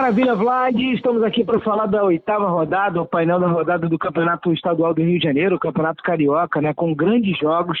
[0.00, 0.80] Maravilha, Vlad.
[0.94, 5.02] Estamos aqui para falar da oitava rodada, o painel da rodada do Campeonato Estadual do
[5.02, 7.78] Rio de Janeiro, o Campeonato Carioca, né, com grandes jogos.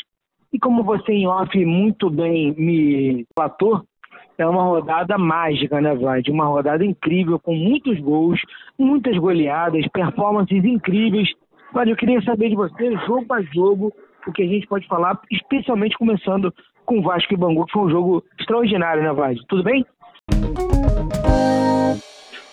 [0.52, 3.82] E como você em off muito bem me platou,
[4.36, 6.28] é uma rodada mágica, né, Vlad?
[6.28, 8.38] Uma rodada incrível, com muitos gols,
[8.78, 11.30] muitas goleadas, performances incríveis.
[11.72, 13.94] Vlad, eu queria saber de você, jogo a jogo,
[14.26, 16.52] o que a gente pode falar, especialmente começando
[16.84, 19.38] com Vasco e Bangu, que foi um jogo extraordinário, né, Vlad?
[19.48, 19.86] Tudo bem?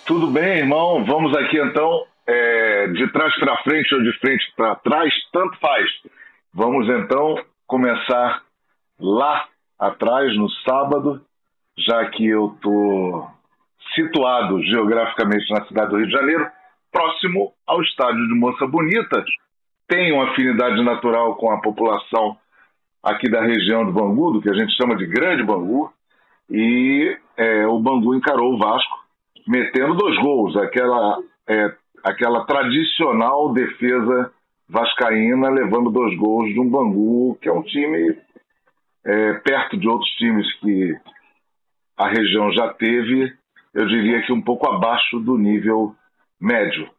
[0.08, 1.04] Tudo bem, irmão.
[1.04, 5.86] Vamos aqui então, é, de trás para frente ou de frente para trás, tanto faz.
[6.54, 7.36] Vamos então
[7.68, 8.42] começar
[8.98, 9.46] lá
[9.78, 11.22] atrás, no sábado,
[11.78, 13.30] já que eu estou
[13.96, 16.50] situado geograficamente na cidade do Rio de Janeiro,
[16.90, 19.26] próximo ao estádio de Moça Bonita.
[19.90, 22.38] Tenho afinidade natural com a população
[23.04, 25.92] aqui da região do Bangu, do que a gente chama de Grande Bangu,
[26.50, 29.07] e é, o Bangu encarou o Vasco,
[29.48, 34.32] metendo dois gols, aquela, é, aquela tradicional defesa
[34.70, 38.18] vascaína levando dois gols de um Bangu, que é um time
[39.06, 40.94] é, perto de outros times que
[41.98, 43.34] a região já teve,
[43.74, 45.96] eu diria que um pouco abaixo do nível
[46.40, 46.90] médio.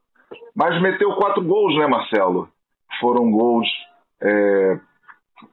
[0.54, 2.48] Mas meteu quatro gols, né, Marcelo?
[3.00, 3.68] Foram gols
[4.20, 4.80] é,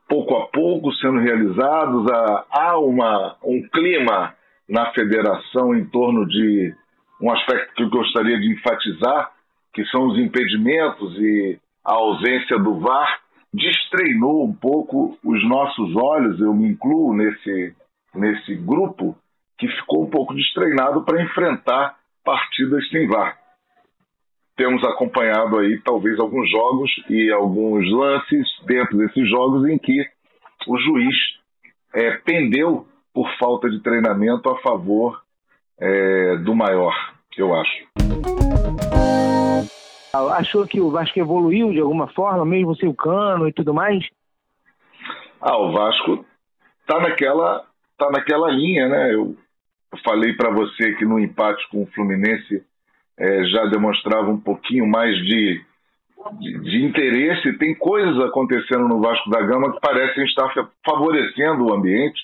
[0.08, 2.06] pouco a pouco sendo realizados.
[2.50, 4.34] Há uma, um clima
[4.68, 6.74] na federação em torno de
[7.22, 9.32] um aspecto que eu gostaria de enfatizar,
[9.74, 13.20] que são os impedimentos e a ausência do VAR,
[13.54, 17.76] destreinou um pouco os nossos olhos, eu me incluo nesse,
[18.14, 19.18] nesse grupo,
[19.58, 23.38] que ficou um pouco destreinado para enfrentar partidas sem VAR.
[24.58, 30.06] Temos acompanhado aí talvez alguns jogos e alguns lances dentro desses jogos em que
[30.68, 31.16] o juiz
[31.94, 35.25] é, pendeu por falta de treinamento a favor
[35.80, 36.94] é, do maior,
[37.38, 37.86] eu acho.
[40.38, 44.08] Achou que o Vasco evoluiu de alguma forma, mesmo sem o cano e tudo mais?
[45.42, 46.26] Ah, o Vasco
[46.88, 47.66] tá naquela,
[47.98, 49.14] tá naquela linha, né?
[49.14, 49.36] Eu,
[50.04, 52.64] falei para você que no empate com o Fluminense
[53.18, 55.62] é, já demonstrava um pouquinho mais de,
[56.40, 57.58] de, de, interesse.
[57.58, 60.52] Tem coisas acontecendo no Vasco da Gama que parecem estar
[60.86, 62.22] favorecendo o ambiente.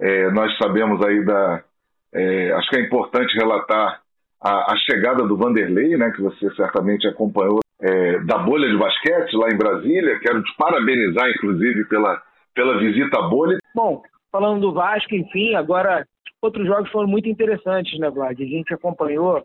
[0.00, 1.64] É, nós sabemos aí da.
[2.12, 4.00] É, acho que é importante relatar
[4.42, 9.34] a, a, chegada do Vanderlei, né, que você certamente acompanhou, é, da bolha de basquete
[9.34, 10.18] lá em Brasília.
[10.20, 12.20] Quero te parabenizar, inclusive, pela,
[12.54, 13.58] pela visita à bolha.
[13.74, 14.02] Bom,
[14.32, 16.06] falando do Vasco, enfim, agora
[16.40, 18.40] outros jogos foram muito interessantes, né, Vlad?
[18.40, 19.44] A gente acompanhou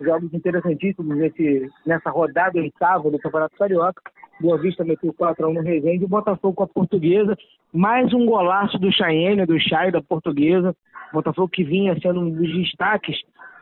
[0.00, 4.02] jogos interessantíssimos nesse, nessa rodada oitava do Campeonato Carioca.
[4.42, 7.38] Boa Vista meteu 4x1 no Resende, o Botafogo com a Portuguesa,
[7.72, 10.74] mais um golaço do Chayenne, do Chay, da Portuguesa.
[11.12, 13.16] Botafogo que vinha sendo um dos destaques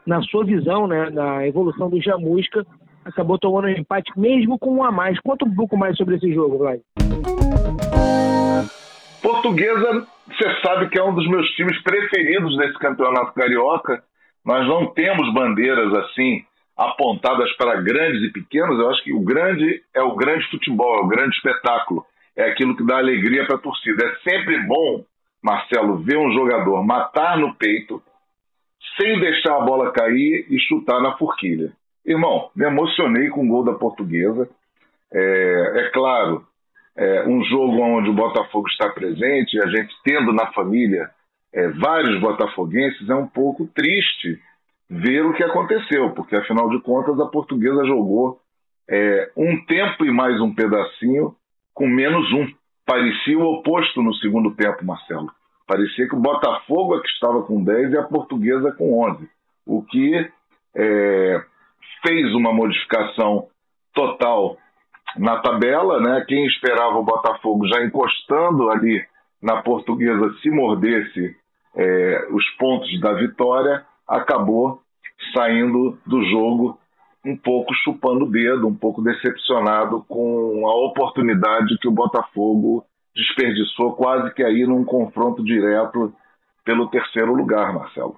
[0.06, 2.66] na sua visão, né, na evolução do Jamusca,
[3.04, 5.20] acabou tomando um empate mesmo com um a mais.
[5.20, 6.80] Conta um pouco mais sobre esse jogo, vai.
[9.20, 14.02] Portuguesa, você sabe que é um dos meus times preferidos nesse campeonato carioca.
[14.42, 16.42] Nós não temos bandeiras assim
[16.80, 18.78] apontadas para grandes e pequenos.
[18.78, 22.74] Eu acho que o grande é o grande futebol, é o grande espetáculo, é aquilo
[22.74, 24.02] que dá alegria para a torcida.
[24.02, 25.04] É sempre bom,
[25.42, 28.02] Marcelo, ver um jogador matar no peito
[28.98, 31.70] sem deixar a bola cair e chutar na forquilha.
[32.04, 34.48] Irmão, me emocionei com o gol da portuguesa.
[35.12, 36.46] É, é claro,
[36.96, 41.10] é um jogo onde o Botafogo está presente, a gente tendo na família
[41.52, 44.40] é, vários botafoguenses, é um pouco triste
[44.90, 48.40] ver o que aconteceu, porque afinal de contas a portuguesa jogou
[48.90, 51.36] é, um tempo e mais um pedacinho
[51.72, 52.48] com menos um.
[52.84, 55.30] Parecia o oposto no segundo tempo, Marcelo.
[55.64, 59.30] Parecia que o Botafogo é que estava com 10 e a portuguesa com 11,
[59.64, 60.28] o que
[60.74, 61.44] é,
[62.04, 63.46] fez uma modificação
[63.94, 64.56] total
[65.16, 66.00] na tabela.
[66.00, 66.24] Né?
[66.26, 69.04] Quem esperava o Botafogo já encostando ali
[69.40, 71.36] na portuguesa se mordesse
[71.76, 74.80] é, os pontos da vitória, acabou
[75.32, 76.78] saindo do jogo
[77.24, 82.84] um pouco chupando o dedo, um pouco decepcionado com a oportunidade que o Botafogo
[83.14, 86.12] desperdiçou, quase que aí num confronto direto
[86.64, 88.16] pelo terceiro lugar, Marcelo.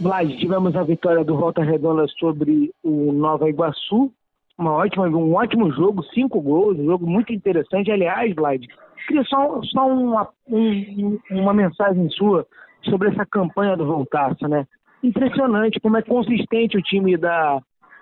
[0.00, 4.10] Vlad, tivemos a vitória do Volta Redonda sobre o Nova Iguaçu,
[4.58, 7.90] uma ótima, um ótimo jogo, cinco gols, um jogo muito interessante.
[7.90, 8.64] Aliás, Vlad,
[9.06, 12.46] Queria só, só uma, um, uma mensagem sua
[12.84, 14.66] sobre essa campanha do Voltaço, né?
[15.02, 17.60] Impressionante como é consistente o time da,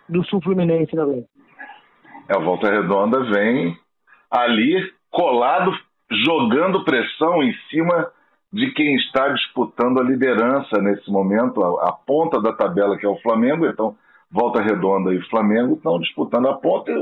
[0.09, 1.25] do Sul Fluminense, né?
[2.29, 3.77] É, a Volta Redonda vem
[4.31, 5.73] ali colado,
[6.25, 8.09] jogando pressão em cima
[8.53, 13.09] de quem está disputando a liderança nesse momento, a, a ponta da tabela, que é
[13.09, 13.67] o Flamengo.
[13.67, 13.97] Então,
[14.31, 16.91] Volta Redonda e Flamengo estão disputando a ponta.
[16.91, 16.95] E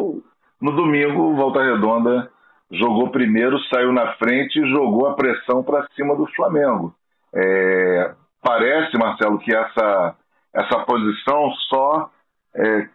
[0.61, 2.31] no domingo, Volta Redonda
[2.71, 6.95] jogou primeiro, saiu na frente e jogou a pressão para cima do Flamengo.
[7.35, 10.17] É, parece, Marcelo, que essa,
[10.55, 12.11] essa posição só,
[12.55, 12.89] é,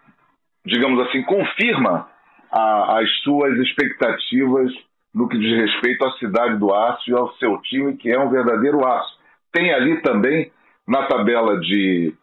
[0.66, 2.10] digamos assim, confirma
[2.52, 4.72] a, as suas expectativas
[5.14, 8.30] no que diz respeito à cidade do Aço e ao seu time, que é um
[8.30, 9.20] verdadeiro aço.
[9.52, 10.52] Tem ali também,
[10.88, 12.14] na tabela de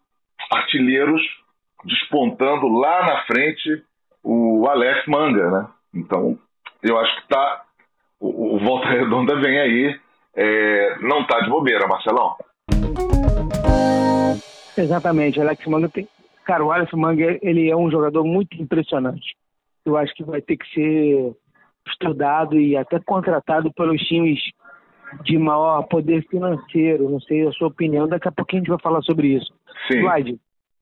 [0.51, 1.23] artilheiros,
[1.85, 3.85] despontando lá na frente
[4.23, 5.69] o Aleph Manga, né?
[5.95, 6.37] Então,
[6.83, 7.63] eu acho que tá.
[8.19, 10.01] O, o Volta Redonda vem aí.
[10.35, 12.37] É, não tá de bobeira, Marcelão.
[14.77, 16.09] Exatamente, Alex Manga tem.
[16.45, 19.37] Cara, o Alex Manga ele é um jogador muito impressionante.
[19.85, 21.37] Eu acho que vai ter que ser
[21.87, 24.41] estudado e até contratado pelos times
[25.25, 27.11] de maior poder financeiro.
[27.11, 29.53] Não sei a sua opinião, daqui a pouquinho a gente vai falar sobre isso.
[29.91, 30.03] Sim.
[30.03, 30.35] Vlad,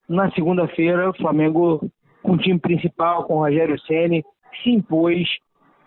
[0.08, 1.90] na segunda-feira, o Flamengo
[2.22, 4.24] com o time principal, com o Rogério Ceni
[4.62, 5.28] se impôs,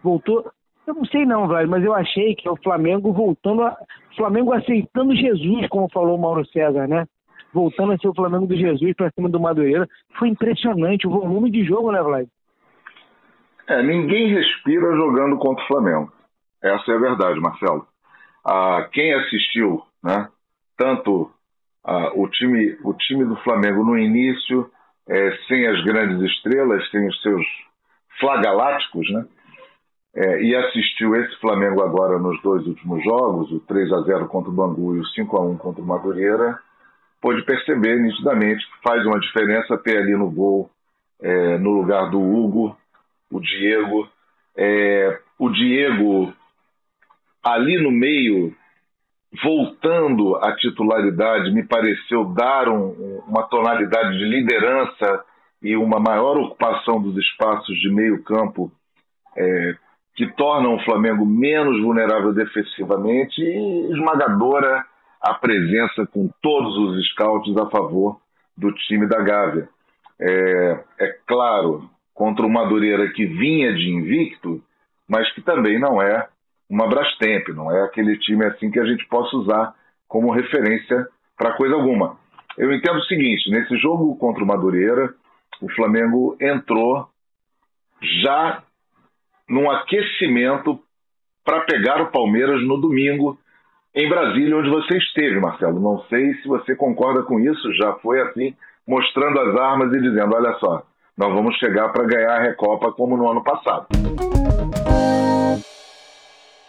[0.03, 0.51] voltou.
[0.91, 3.77] Eu não sei não, Vlad, mas eu achei que o Flamengo voltando, a,
[4.17, 7.05] Flamengo aceitando Jesus, como falou o Mauro César, né?
[7.53, 9.87] Voltando a ser o Flamengo do Jesus para cima do Madureira.
[10.19, 12.27] Foi impressionante o volume de jogo, né, Vlad?
[13.69, 16.11] É, ninguém respira jogando contra o Flamengo.
[16.61, 17.87] Essa é a verdade, Marcelo.
[18.45, 20.27] Ah, quem assistiu, né?
[20.77, 21.31] Tanto
[21.85, 24.69] ah, o, time, o time do Flamengo no início,
[25.07, 27.45] é, sem as grandes estrelas, sem os seus
[28.19, 29.25] flagaláticos, né?
[30.13, 34.51] É, e assistiu esse Flamengo agora nos dois últimos jogos, o 3 a 0 contra
[34.51, 36.59] o Bangu e o 5 a 1 contra o Madureira,
[37.21, 40.69] pôde perceber nitidamente que faz uma diferença ter ali no gol,
[41.21, 42.75] é, no lugar do Hugo,
[43.31, 44.09] o Diego.
[44.57, 46.33] É, o Diego
[47.43, 48.53] ali no meio
[49.41, 55.23] voltando à titularidade, me pareceu dar um, uma tonalidade de liderança
[55.61, 58.71] e uma maior ocupação dos espaços de meio campo
[59.37, 59.75] é,
[60.21, 64.85] que tornam o Flamengo menos vulnerável defensivamente e esmagadora
[65.19, 68.21] a presença com todos os scouts a favor
[68.55, 69.67] do time da Gávea.
[70.19, 74.61] É, é claro, contra o Madureira que vinha de invicto,
[75.09, 76.27] mas que também não é
[76.69, 79.73] uma Brastemp, não é aquele time assim que a gente possa usar
[80.07, 82.19] como referência para coisa alguma.
[82.59, 85.15] Eu entendo o seguinte: nesse jogo contra o Madureira,
[85.59, 87.09] o Flamengo entrou
[88.23, 88.61] já
[89.51, 90.79] num aquecimento
[91.43, 93.37] para pegar o Palmeiras no domingo
[93.93, 95.77] em Brasília, onde você esteve, Marcelo.
[95.77, 98.55] Não sei se você concorda com isso, já foi assim,
[98.87, 100.83] mostrando as armas e dizendo: olha só,
[101.17, 103.87] nós vamos chegar para ganhar a Recopa como no ano passado.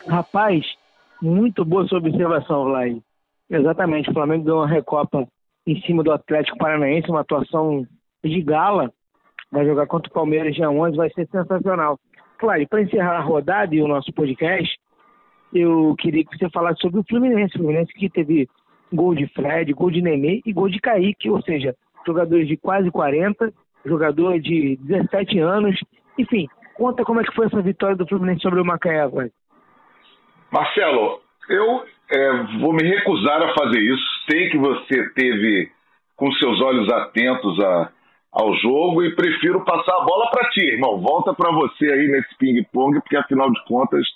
[0.08, 0.67] Rapaz,
[1.23, 2.99] muito boa sua observação, Vlad.
[3.49, 5.25] Exatamente, o Flamengo deu uma recopa
[5.64, 7.87] em cima do Atlético Paranaense, uma atuação
[8.25, 8.90] de gala.
[9.52, 12.00] Vai jogar contra o Palmeiras dia 11, vai ser sensacional.
[12.43, 14.77] Claro, para encerrar a rodada e o nosso podcast,
[15.55, 17.55] eu queria que você falasse sobre o Fluminense.
[17.55, 18.49] O Fluminense que teve
[18.93, 21.73] gol de Fred, gol de Nenê e gol de Kaique, ou seja,
[22.05, 23.53] jogadores de quase 40,
[23.87, 25.79] jogador de 17 anos.
[26.19, 29.31] Enfim, conta como é que foi essa vitória do Fluminense sobre o Macaé, velho.
[30.50, 34.05] Marcelo, eu é, vou me recusar a fazer isso.
[34.28, 35.71] Sei que você teve
[36.16, 37.93] com seus olhos atentos a,
[38.33, 41.01] ao jogo e prefiro passar a bola para ti, irmão.
[41.01, 44.07] Volta para você aí nesse ping-pong, porque afinal de contas,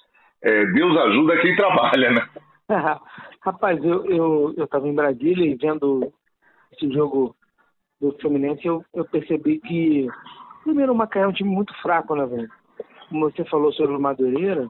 [0.43, 2.29] é, Deus ajuda quem trabalha, né?
[3.43, 6.13] Rapaz, eu, eu, eu tava em Brasília e vendo
[6.73, 7.37] esse jogo
[8.01, 10.09] do Fluminense, eu, eu percebi que,
[10.65, 12.49] primeiro, o Macaé é um time muito fraco, né, velho?
[13.09, 14.69] Como você falou sobre o Madureira,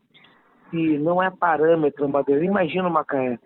[0.71, 2.45] que não é parâmetro Madureira.
[2.45, 3.38] Imagina o Macaé.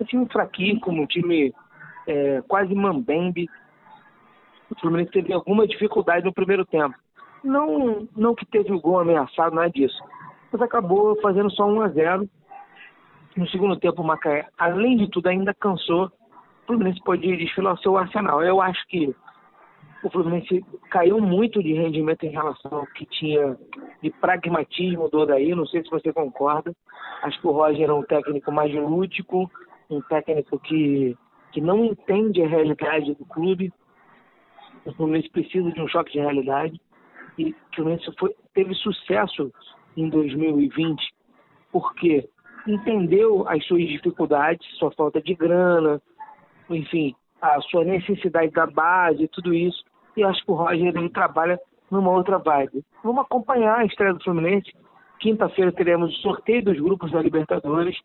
[0.00, 1.54] Um time fraquinho, como um time
[2.06, 3.48] é, quase mambembe.
[4.76, 6.94] O Fluminense teve alguma dificuldade no primeiro tempo.
[7.42, 10.02] Não, não que teve o gol ameaçado, nada disso.
[10.50, 12.28] Mas acabou fazendo só 1 a 0
[13.36, 16.06] No segundo tempo, o Macaé, além de tudo, ainda cansou.
[16.06, 18.42] O Fluminense pode desfilar o seu arsenal.
[18.42, 19.14] Eu acho que
[20.02, 23.56] o Fluminense caiu muito de rendimento em relação ao que tinha
[24.02, 26.74] de pragmatismo do Odaí, não sei se você concorda.
[27.22, 29.50] Acho que o Roger é um técnico mais lúdico,
[29.88, 31.16] um técnico que,
[31.52, 33.72] que não entende a realidade do clube.
[34.84, 36.80] O Fluminense precisa de um choque de realidade.
[37.38, 39.52] E o Fluminense foi, teve sucesso
[39.96, 41.14] em 2020
[41.72, 42.28] porque
[42.66, 46.00] entendeu as suas dificuldades, sua falta de grana,
[46.70, 49.84] enfim, a sua necessidade da base, tudo isso,
[50.16, 51.58] e acho que o Roger ele trabalha
[51.90, 52.84] numa outra vibe.
[53.02, 54.72] Vamos acompanhar a estreia do Fluminense.
[55.18, 57.98] Quinta-feira teremos o sorteio dos grupos da Libertadores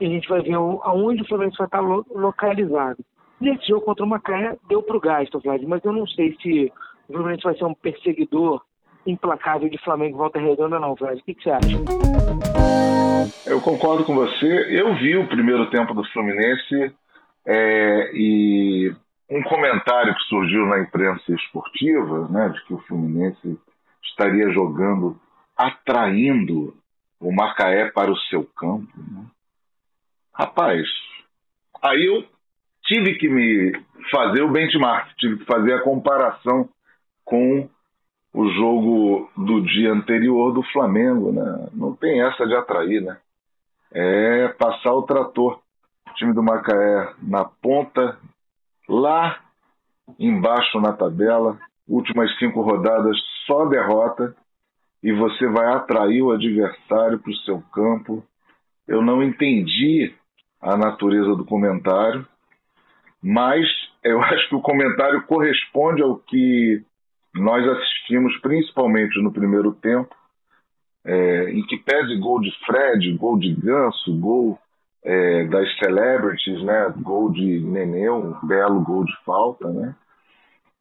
[0.00, 3.04] e a gente vai ver aonde o Fluminense vai estar localizado.
[3.40, 6.72] Nesse jogo contra o Macaé, deu para o gasto, Vlad, mas eu não sei se
[7.08, 8.62] o Fluminense vai ser um perseguidor
[9.06, 11.18] implacável de Flamengo e Volta Redonda, não, Vlad.
[11.18, 11.78] O que, que você acha?
[13.46, 14.46] Eu concordo com você.
[14.80, 16.94] Eu vi o primeiro tempo do Fluminense
[17.46, 18.92] é, e
[19.30, 23.58] um comentário que surgiu na imprensa esportiva, né, de que o Fluminense
[24.02, 25.18] estaria jogando,
[25.56, 26.74] atraindo
[27.20, 28.92] o Macaé para o seu campo.
[28.96, 29.24] Né?
[30.34, 30.86] Rapaz,
[31.82, 32.24] aí eu
[32.88, 33.72] tive que me
[34.10, 36.68] fazer o benchmark, tive que fazer a comparação
[37.24, 37.68] com
[38.32, 41.68] o jogo do dia anterior do Flamengo, né?
[41.72, 43.18] Não tem essa de atrair, né?
[43.92, 45.60] É passar o trator.
[46.10, 48.18] O time do Macaé na ponta,
[48.88, 49.38] lá
[50.18, 53.16] embaixo na tabela, últimas cinco rodadas
[53.46, 54.34] só derrota
[55.02, 58.24] e você vai atrair o adversário para o seu campo.
[58.86, 60.14] Eu não entendi
[60.60, 62.26] a natureza do comentário,
[63.22, 63.66] mas
[64.02, 66.82] eu acho que o comentário corresponde ao que
[67.34, 70.14] nós assistimos, principalmente no primeiro tempo,
[71.04, 74.58] é, em que pese gol de Fred, gol de Ganso, gol
[75.04, 79.94] é, das celebrities, né, gol de Nenê, um belo gol de falta, né,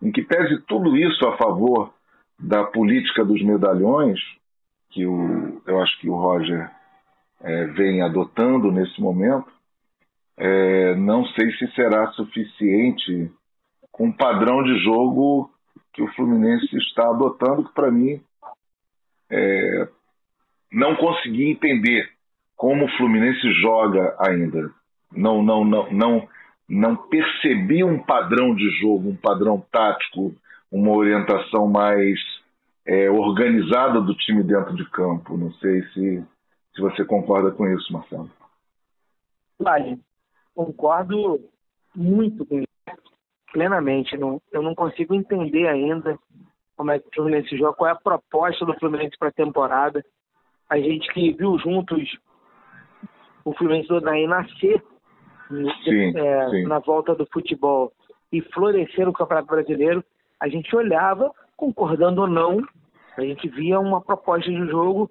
[0.02, 1.94] em que pese tudo isso a favor
[2.40, 4.20] da política dos medalhões,
[4.90, 6.70] que o, eu acho que o Roger
[7.42, 9.52] é, vem adotando nesse momento,
[10.38, 13.32] é, não sei se será suficiente
[13.92, 15.52] com o padrão de jogo
[15.92, 18.22] que o Fluminense está adotando, que para mim
[19.32, 19.88] é,
[20.72, 22.08] não consegui entender
[22.56, 24.72] como o Fluminense joga ainda.
[25.12, 26.30] Não, não, não, não,
[26.70, 30.36] não percebi um padrão de jogo, um padrão tático,
[30.72, 32.20] uma orientação mais
[32.86, 35.36] é, organizada do time dentro de campo.
[35.36, 36.24] Não sei se,
[36.76, 38.30] se você concorda com isso, Marcelo.
[39.60, 40.00] Vale,
[40.58, 41.40] concordo
[41.96, 42.64] muito com
[43.54, 44.18] plenamente.
[44.18, 46.18] Não, eu não consigo entender ainda
[46.76, 50.04] como é que o Fluminense joga, qual é a proposta do Fluminense para a temporada.
[50.70, 52.18] A gente que viu juntos
[53.46, 54.84] o Fluminense do Naí nascer
[55.48, 56.64] sim, é, sim.
[56.64, 57.94] na volta do futebol
[58.32, 60.04] e florescer no Campeonato Brasileiro,
[60.40, 62.62] a gente olhava, concordando ou não,
[63.16, 65.10] a gente via uma proposta de jogo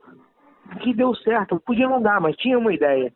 [0.82, 1.58] que deu certo.
[1.60, 3.12] Podia não dar, mas tinha uma ideia.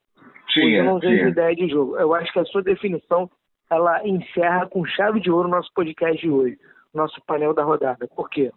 [0.51, 1.29] Tinha, não tinha.
[1.29, 1.97] ideia de jogo.
[1.97, 3.31] Eu acho que a sua definição
[3.71, 6.59] ela encerra com chave de ouro o nosso podcast de hoje,
[6.93, 8.09] nosso painel da rodada.
[8.15, 8.51] Por quê?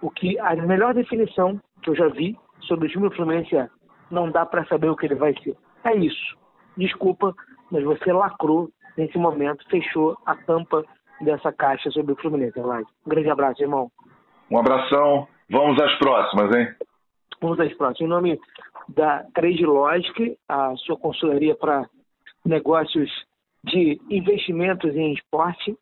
[0.00, 3.68] O que a melhor definição que eu já vi sobre o time do Fluminense é
[4.10, 5.56] não dá para saber o que ele vai ser.
[5.84, 6.36] É isso.
[6.76, 7.34] Desculpa,
[7.70, 10.84] mas você lacrou nesse momento, fechou a tampa
[11.20, 12.86] dessa caixa sobre o Fluminense, Elaine.
[13.06, 13.90] Um grande abraço, irmão.
[14.50, 15.26] Um abração.
[15.50, 16.68] Vamos às próximas, hein?
[17.40, 18.00] Vamos às próximas.
[18.00, 18.40] Em nome
[18.88, 21.88] da Trade Logic, a sua consultoria para
[22.44, 23.10] negócios
[23.64, 25.76] de investimentos em esporte,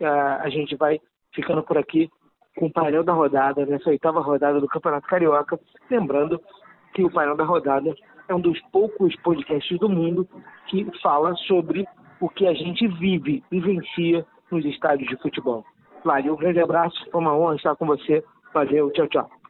[0.00, 1.00] a gente vai
[1.34, 2.10] ficando por aqui
[2.56, 5.58] com o painel da rodada, nessa oitava rodada do Campeonato Carioca.
[5.90, 6.40] Lembrando
[6.92, 7.94] que o painel da rodada
[8.28, 10.28] é um dos poucos podcasts do mundo
[10.66, 11.86] que fala sobre
[12.20, 15.64] o que a gente vive, vivencia nos estádios de futebol.
[16.04, 18.22] Lário, um grande abraço, foi uma honra estar com você.
[18.52, 19.41] Valeu, tchau, tchau.